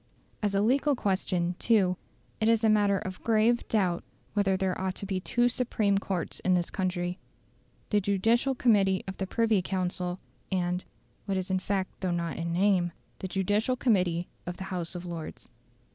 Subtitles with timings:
[0.41, 1.95] As a legal question, too,
[2.39, 6.39] it is a matter of grave doubt whether there ought to be two supreme courts
[6.39, 7.19] in this country
[7.91, 10.19] the Judicial Committee of the Privy Council,
[10.51, 10.83] and
[11.25, 15.05] (what is in fact though not in name) the Judicial Committee of the House of
[15.05, 15.49] Lords.